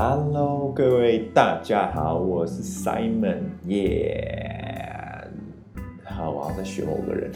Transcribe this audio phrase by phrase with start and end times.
[0.00, 5.28] Hello，各位大家好，我是 Simon，耶、
[6.04, 7.32] 好，我要再学某个人。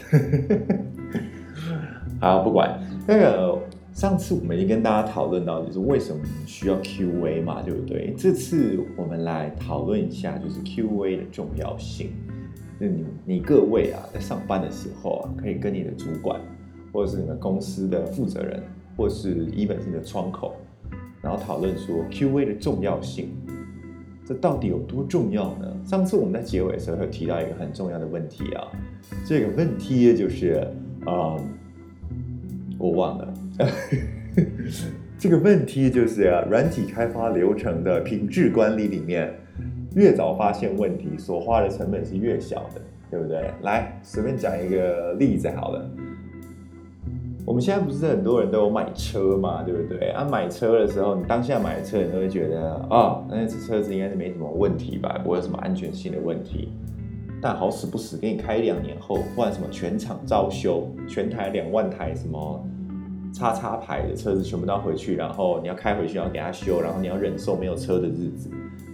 [2.21, 3.59] 好，不管那个，
[3.91, 8.13] 上次我们已经跟大家讨论到，就是为什么需要 Q&A 嘛，对不对？
[8.17, 12.11] 这次我们来讨论一下，就是 Q&A 的重要性。
[12.79, 16.39] 就你你各位啊，在上班的时候啊，可以跟你的主管，
[16.93, 18.63] 或者是你们公司的负责人，
[18.95, 20.55] 或是 even 是你的窗口。
[21.23, 23.29] 然后讨论说 Q&A 的重要性，
[24.25, 25.73] 这到底有多重要呢？
[25.85, 28.67] 上次我们在结尾的时候有提到一个很重要的问题啊，
[29.25, 30.67] 这个问题就是，
[31.07, 31.39] 嗯，
[32.77, 33.33] 我忘了，
[35.17, 39.33] 这个问题就是啊，软体开发流程的品质管理里面，
[39.95, 43.49] 越早发现问题，所花的成本是越小的，对不对？
[43.61, 45.89] 来，随便讲一个例子好了。
[47.45, 50.11] 我们现在不是很多人都有买车嘛，对不对？
[50.11, 56.69] 啊，买车的时候，你当下买车，你都会觉得啊，那这车子应该是没什么问题吧，不会有什么安全性的问题。
[57.41, 62.65] 但好死不死，给你开两年后，换什么全厂照修，全台两万台什么
[63.33, 68.49] 叉叉牌的车子全部都要回去，然后你要开回去，然后给他修，然后你要忍受没有车的日子，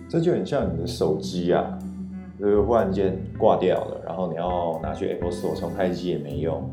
[0.09, 1.77] 这就很像你的手机啊，
[2.39, 6.67] 就是忽然间挂掉了，然后你要拿去 Apple Store 重开机也没用。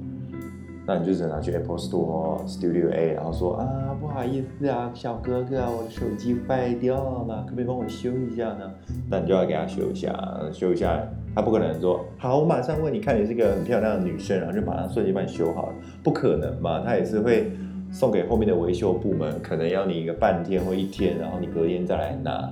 [0.87, 3.67] 那你就只能拿去 Apple Store Studio A，然后说啊，
[4.01, 8.71] 不好意思啊，小哥哥，我的手机坏掉了，可不可以帮我修一下呢？
[9.11, 10.15] 那你就要给他修一下，
[10.53, 11.03] 修一下，
[11.35, 16.81] 他不可能说好，我马上问你看，你是个很漂亮的女生，然后就马上瞬间帮你修好了，不可能嘛？
[16.85, 17.51] 他也是会
[17.91, 22.49] 送给后面的维修部门，可能要你一个半天或一天，然后你隔天再来拿。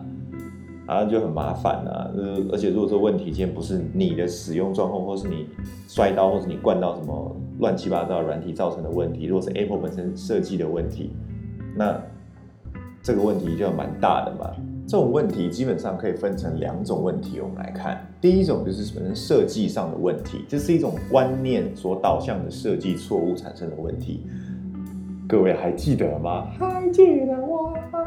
[0.86, 5.46] 然后就很麻烦啊，呃，而且如果说问题今天不是你的使用状况，或是你
[5.88, 11.12] 摔到，或是你灌到什么乱七八糟的软体造成的问题，如果是 Apple 本身设计的问题，
[11.74, 11.98] 那
[13.02, 14.50] 这个问题就蛮大的嘛。
[14.86, 18.06] 这种问题基本上可以分成两种问题，我们来看。
[18.20, 24.26] 第一种就是本身设计上的问题，这是一种观念所导向的设计错误产生的问题。
[25.26, 26.46] 各位还记得吗？
[26.58, 28.00] 还记得我吗？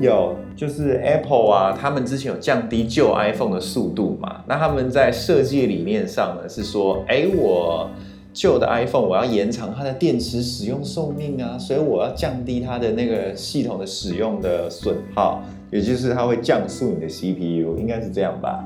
[0.00, 4.42] 有，就是 Apple 啊，他们之前有降低旧 iPhone 的速度嘛？
[4.46, 7.88] 那他们在设计理念上呢，是说，哎，我
[8.32, 18.62] 旧的 iPhone 我要延长它的电池使用寿命啊，所以我要降低它的那个系统的使用的损耗，也就是它会降速你的 CPU，应该是这样吧？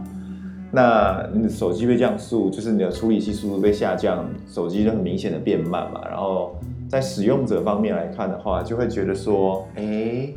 [0.72, 6.00] 那你的手机被降速，就是你的处理器速度被下降，手机就很明显的变慢嘛。
[6.08, 6.56] 然后
[6.94, 10.28] 在使用者方面来看的话，就会觉得说，哎。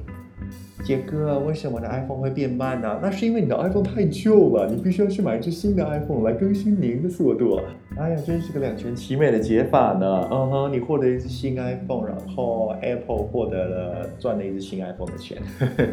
[0.84, 7.60] 杰哥，为什么你的 iPhone 会变慢呢、那是因为你的 iPhone 太旧了，你必须要去买一只新的 iPhone 来更新您的速度。
[7.98, 10.28] 哎呀，真是个两全其美的解法呢。
[10.32, 15.38] 嗯哼，你获得一只新 iPhone，然后 Apple 获得了赚了一只新 iPhone 的钱。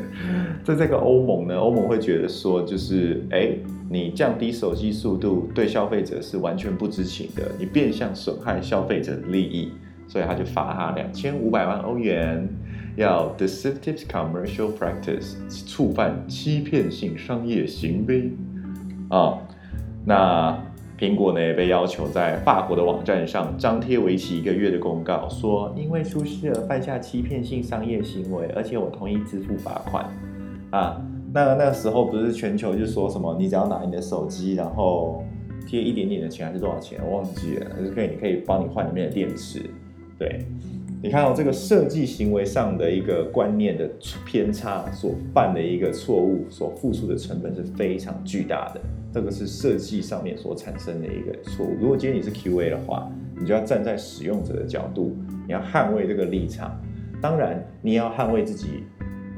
[0.63, 3.49] 在这个欧盟呢，欧盟会觉得说，就是哎，
[3.91, 9.73] 你降低手机速度对消费者是完全不知情的，你变相损害消费者的利益，
[10.07, 12.49] 所以他就罚他两千五百万欧元。
[12.97, 15.35] 要 deceptive commercial practice
[15.67, 18.31] 触犯欺骗性商业行为
[19.09, 19.37] 啊，
[20.05, 20.57] 那
[20.97, 30.09] 苹果呢也被要求在法国的网站上张贴为期一个月的公告，说因为出事了犯下欺骗性商业行为，而且我同意支付罚款
[30.71, 31.03] 啊。
[31.33, 35.25] 那那时候不是全球就说什么，你只要拿你的手机，然后
[35.67, 39.69] 贴一点点的钱还是多少钱，我忘记了，就是可以，你可以帮你换里面的电池，
[40.19, 40.45] 对。
[41.03, 43.87] 你看到、这个设计行为上的一个观念的
[44.25, 48.81] 偏差，所犯的一个错误，所付出的成本是非常巨大的。
[49.13, 51.77] 这个是设计上面所产生的一个错误。
[51.79, 53.07] 如果今天你是 QA 的话，
[53.39, 55.15] 你就要站在使用者的角度，
[55.47, 56.75] 你要捍卫这个立场。
[57.21, 58.85] 当然，你也要捍卫自己，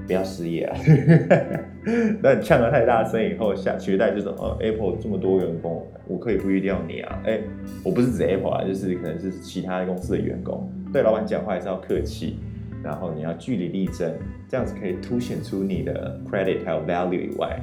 [0.06, 0.76] 不要失业啊。
[2.22, 7.22] 那你呛得太大声以后，下取代这种呃 Apple 这么多员工，我可以不一定要你啊。
[7.24, 7.40] 哎，
[7.84, 10.68] 我不是指 Apple 啊，就是可能是其他公司的员工。
[10.92, 12.38] 对老板讲话还是要客气，
[12.82, 14.12] 然后你要据理力争，
[14.48, 17.60] 这样子可以凸显出你的 credit 还有 value 以外，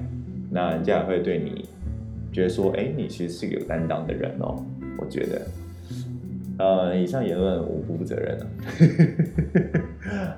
[0.51, 1.68] 那人家也会对你
[2.31, 4.63] 觉得说，哎，你其实是个有担当的人哦。
[5.00, 5.41] 我觉得，
[6.59, 8.45] 呃，以上言论我不负责任了。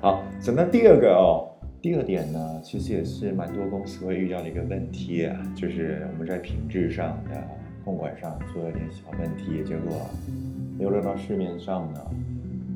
[0.00, 1.46] 好，讲到第二个哦，
[1.80, 7.42] 第二点呢，其实也是蛮多公司会遇到的一个问题啊，就是我们在品质上的
[7.84, 10.08] 控管上出了点小问题，结果
[10.78, 12.00] 流落到市面上呢。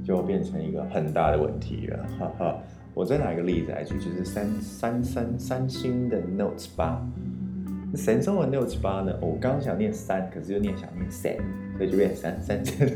[0.03, 2.59] 就变成一个很大的问题了，哈哈。
[2.95, 7.07] 我再拿一个例子来举，就是三三三三星的 Note 八，
[7.95, 11.37] 神送的 Note 八呢，我刚想念三，可是又念想念三，
[11.77, 12.89] 所以就变成三三三，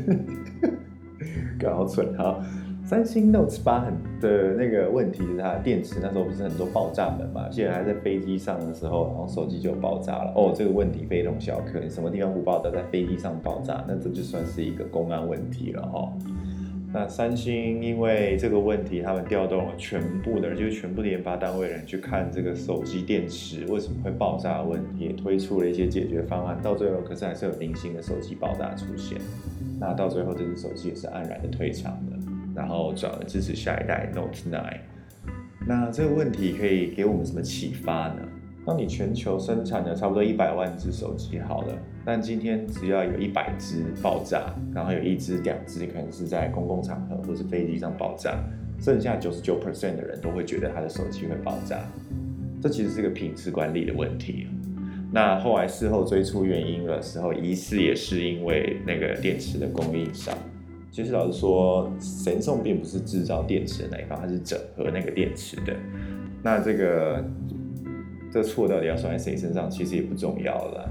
[1.61, 2.43] 搞好蠢哈。
[2.85, 10.31] 三星 Note 八很的那个问题就是它的电池那时候不是很多爆炸门嘛，记得还在飞机上的时候，然后手机就爆炸了。
[10.35, 16.13] 哦，这个问题非同小可，你什么地方不爆炸，在飞机上爆炸，那这就算是一个公安问题了哦。
[16.93, 26.55] 那三星因为这个问题，他们调动了全部的，就是全部的研发单位人去看这个手机电池为什么会爆炸的问题，也推出了一些解决方案。
[26.61, 29.17] 到最后，可是还是有零星的手机爆炸出现。
[29.79, 32.14] 那到最后，这只手机也是黯然的退场了。
[32.55, 34.77] 然后转而支持下一代 Note 9。
[35.67, 38.21] 那这个问题可以给我们什么启发呢？
[38.65, 48.43] 当你全球生产的差不多一百万只手机好了，但今天只要有一百只爆炸，然后有一只、两只可能是在公共场合或是飞机上爆炸，
[48.79, 51.79] 剩下九十九 percent 的人都会觉得他的手机会爆炸。
[52.59, 54.47] 这其实是个品质管理的问题。
[55.11, 60.35] 那后来事后追出原因的时候，疑似也是因为那个电池的供应商。
[60.95, 65.75] 其实老实说，神送并不是制造电池的那一方，它是整合那个电池的。
[66.41, 67.21] 那这个
[68.31, 70.89] 这错到底要算在谁身上，其实也不重要了。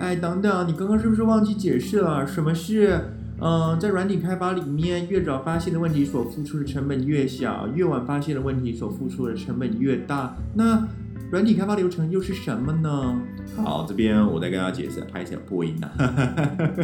[0.00, 2.26] 哎，等等，你刚刚是不是忘记解释了？
[2.26, 2.98] 什么是
[3.40, 10.34] 嗯，在软体开发里面，越早发现的问题所付出的成本越小，越晚发现的问题所付出的成本越大。
[10.54, 10.88] 那
[11.30, 13.20] 软体开发流程又是什么呢？
[13.56, 15.90] 好，这边我再跟大家解释，拍一下破音啊，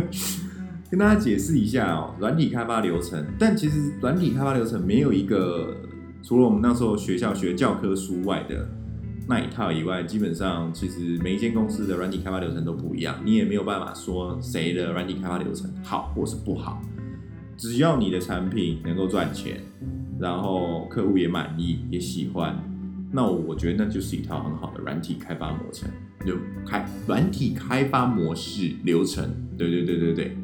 [0.90, 3.24] 跟大家解释一下哦，软体开发流程。
[3.38, 5.76] 但其实软体开发流程没有一个，
[6.22, 8.68] 除了我们那时候学校学教科书外的
[9.28, 16.82] 那一套以外，基本上其实每一间公司的软体开发流程都不一样，你也没有办法说谁的软体开发流程好或是不好。
[17.56, 19.60] 只要你的产品能够赚钱，
[20.18, 22.58] 然后客户也满意也喜欢。
[23.12, 25.88] 那我觉得那就是一套很好的软体开发模程，
[26.26, 26.34] 就
[26.66, 29.30] 开软体开发模式流程。
[29.58, 30.36] 对对对对对。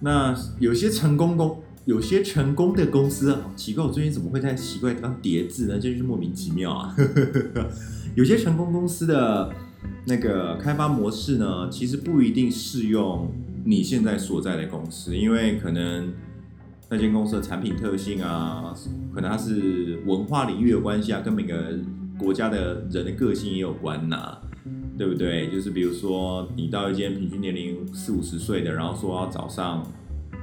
[0.00, 5.78] 那有些成功公，有些成功的公司，奇怪，我最近怎么会在奇怪地方叠字呢？
[5.78, 6.94] 真是莫名其妙啊！
[8.14, 9.50] 有些成功公司的
[10.06, 13.32] 那个开发模式呢，其实不一定适用
[13.64, 16.12] 你现在所在的公司，因为可能。
[16.90, 18.74] 那间公司的产品特性啊，
[19.14, 21.78] 可能它是文化领域有关系啊，跟每个
[22.18, 24.38] 国家的人的个性也有关呐，
[24.96, 25.50] 对不对？
[25.50, 29.84] 就是比如说你到一间平均年龄四五十岁的，然后说要早上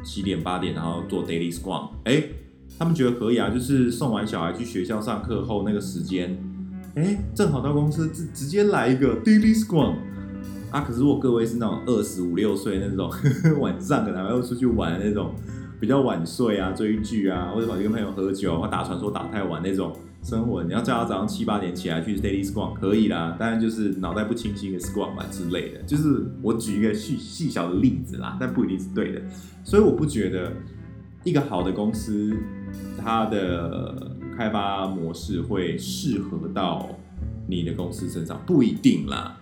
[0.03, 2.23] 七点八点，然后做 daily scrum，哎，
[2.77, 6.37] 他们觉得可以啊，就是送完小孩去学校上课后那个时间，
[6.95, 9.95] 哎，正好到公司直直接来一个 daily scrum
[10.71, 10.81] 啊。
[10.81, 13.11] 可是如果各位是那种二十五六岁那种
[13.61, 15.33] 晚上可能还要出去玩那种。
[15.81, 29.21] 比较晚睡啊，追剧啊，或者跑去跟朋友喝酒，或打传说打太晚那种生活，你要叫他早上七八点起来去 daily scrum 可以啦，当然就是脑袋不清晰的 scrum 嘛之类的，就是我举一个细细小的例子啦，但不一定是对的，
[29.63, 30.51] 所以我不觉得
[31.23, 32.35] 一个好的公司
[32.97, 36.89] 它的开发模式会适合到
[37.47, 39.37] 你的公司身上，不一定啦。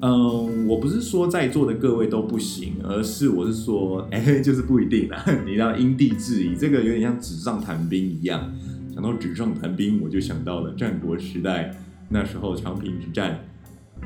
[0.00, 5.24] 嗯，我不是说在座的各位都不行，而是我是说，哎，就是不一定啦。
[5.44, 8.52] 你要因地制宜，这个有点像纸上谈兵一样。
[8.98, 11.72] 想到纸上谈兵，我就想到了战国时代
[12.08, 13.44] 那时候长平之战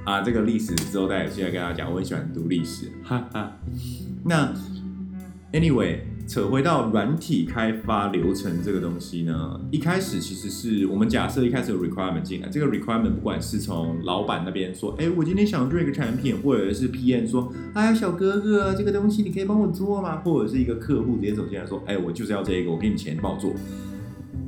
[0.05, 0.21] 啊。
[0.21, 3.57] 这个历史之后，大家有机会跟大家讲，我很喜欢读历史，哈哈。
[4.23, 4.53] 那
[5.53, 6.01] anyway。
[6.25, 20.19] 扯回到软体开发流程这个东西呢，一开始其实是我们假设一开始有 requirement 进来，这个 requirement 不管是从老板那边说，哎，我今天想做一个产品，或者是 PM 说，哎呀，小哥哥，这个东西你可以帮我做吗？
[20.19, 23.53] 或者是一个客户直接走进来说，哎，我就是要这个，我给你钱帮我做。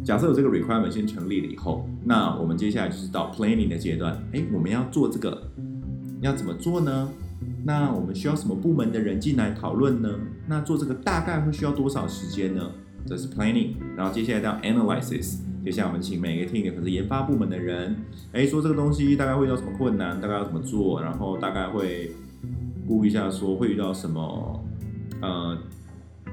[0.05, 5.51] 假设有这个 requirement 先成立了以后，那我们接下来就是到 planning 的阶段，哎，我们要做这个，
[6.21, 7.09] 要怎么做呢？
[7.65, 10.11] 那我们需要什么部门的人进来讨论呢？
[10.47, 12.71] 那做这个大概会需要多少时间呢？
[13.07, 17.97] 这是 planning，然后接下来到 analysis，接下来我们请每个 team 可是研发部门的人，
[18.33, 22.13] 哎，说这个东西大概会遇到什么困难，大概要怎么做，然后大概会
[22.87, 24.65] 估一下说会遇到什么，
[25.23, 25.57] 呃，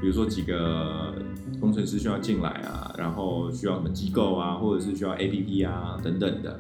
[0.01, 1.13] 比如说几个
[1.59, 6.59] 工程师需要进来啊，然后需要什么机构啊，或者是需要 APP 啊等等的。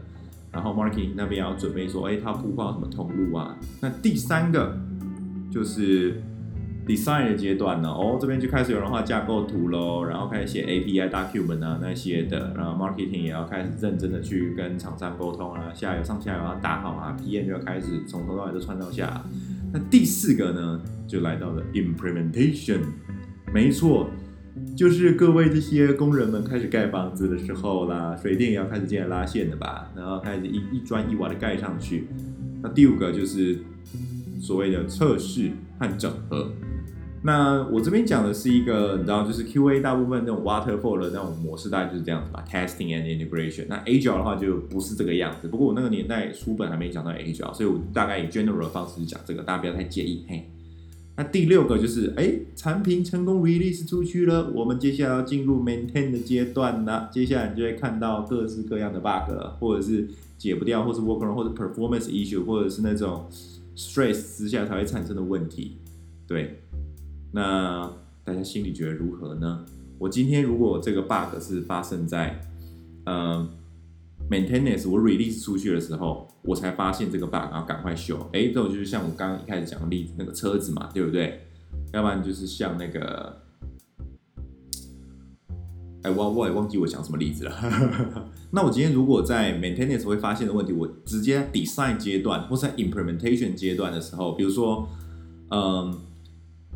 [0.51, 3.57] 然后 marketing 那边要准备说，哎，他铺放什么通路啊？
[3.81, 4.77] 那第三个
[5.49, 6.21] 就是
[6.85, 19.23] design 的阶段呢，哦，这边就开始有人画架构图喽，然后开始写 API document 啊那些的，然后 marketing 也要开始认真的去跟厂商沟通啊，下游上下游要打好啊，PM 就要开始从头到尾都串到下。
[19.71, 22.81] 那第四个呢，就来到了 implementation，
[23.53, 24.09] 没错。
[24.75, 32.07] 就是各位这些工人们开始盖房子的时候啦，水电也要开始进来拉线的吧，然后开始一一砖一瓦的盖上去。
[32.61, 33.59] 那第五个就是
[34.41, 36.51] 所谓的测试和整合。
[37.23, 43.65] 那我这边讲的是一个，你知道，就是 QA 大部分那种 waterfall 的那种模式，大概就是这样子吧，testing and integration。
[43.69, 45.47] 那 Agile 的话就不是这个样子。
[45.47, 50.25] 不过我那个年代书本还没讲到 Agile，所以我大概以 general 的方式讲这个，大家不要太介意。
[50.27, 50.49] 嘿，
[51.21, 57.11] 那第六个就是，哎，产品成功 release 出去了，我们接下来要进入 maintain 的阶段了。
[57.13, 60.07] 接下来你就会看到各式各样的 bug 了，或者是
[60.39, 63.27] 解不掉，或是 workaround，或者 performance issue，或者是那种
[63.75, 65.77] stress 之下才会产生的问题。
[66.25, 66.61] 对。
[67.33, 67.87] 那
[68.23, 69.63] 大家心里觉得如何呢？
[69.99, 72.41] 我今天如果这个 bug 是发生在
[73.05, 73.47] 呃
[74.29, 78.17] maintenance 我 release 出去的时候，我才发现这个 bug，然后赶快修。
[78.33, 81.41] 哎，这种就是像我刚刚一开始讲的例子，那个车子嘛，对不对？
[81.93, 83.41] 要不然就是像那个，
[86.03, 87.53] 哎，我我也忘记我讲什么例子了。
[88.51, 94.87] 那我今天如果在 maintenance 会发现的问题，我直接 design 阶段或在 implementation 阶段的时候，比如说，
[95.49, 95.99] 嗯。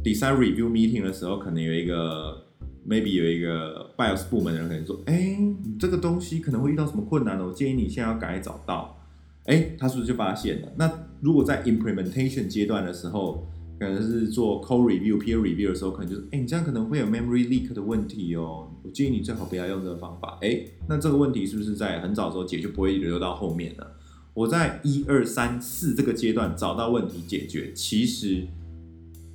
[0.03, 2.44] design review meeting 的时候，可能有一个
[2.87, 7.45] maybe 有一个 bios 部门的人可能说：“哎，你这个东西可能会遇到什么困难呢？
[7.45, 8.97] 我建议你现在要赶快找到。”
[9.45, 10.71] 哎，他是不是就发现了？
[10.77, 13.47] 那如果在 implementation 阶段的时候，
[13.79, 18.67] 可能是做 code review、peer review 的时候，可能就是：“哎，你这样可能会有 memory leak 的问题哦。
[18.83, 23.91] 我建议你最好不要用这个方法。”哎，那这个问题是不是在很早的时候解决，不会留到后面了？
[24.33, 28.45] 我在一二三四这个阶段找到问题解决，其实。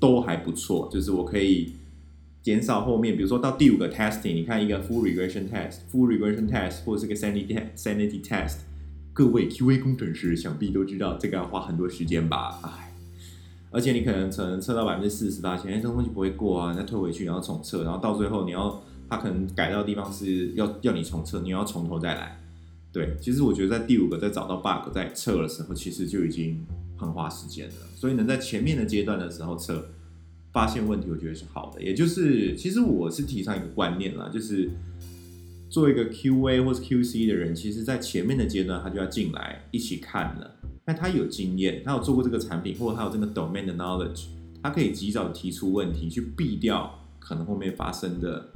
[0.00, 1.74] 都还不错，就是我可以
[2.42, 8.60] 减少后面，比如说到第五个 testing，你看一个 full regression test，full regression test 或者是个 sanity sanity test，
[9.12, 12.58] 各位 QA 工程师想必都知道这个要花很多时间吧？
[12.62, 12.92] 哎，
[13.70, 22.40] 而且你可能只能测到百分之四十八，前面这个东西不会过啊，再退回去然后重测，然后到最后你要他可能改到的地方是要要你重测，你要从头再来。
[22.92, 26.64] 对，其实我觉得在第五个在找到 bug 在测的时候，其实就已经。
[27.00, 29.88] 很花时间了，所以能在前面的阶段的时候测
[30.52, 31.82] 发现问题，我觉得是好的。
[31.82, 34.70] 也就是，其实我是提倡一个观念啦，就是
[35.68, 40.56] 做一个 QA 或是 QC 的人，其实在前面的阶段他就要进来一起看了。
[40.84, 44.24] 那他有经验，他有做过这个产品，或者他有这个 domain 的 knowledge，
[44.62, 48.48] 他可以及早提出问题，去避掉可能后面发生的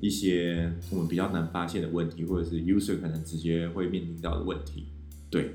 [0.00, 4.84] 一些我们比较难发现的问题，或者是 user 可能直接会面临到的问题。
[5.30, 5.54] 对。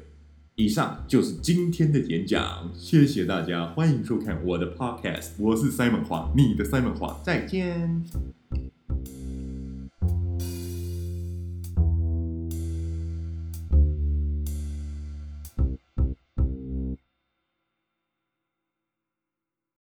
[0.57, 8.01] 以上就是今天的演讲，谢谢大家，欢迎收看我的 podcast，我是 Simon 华，你的 Simon 华，再见。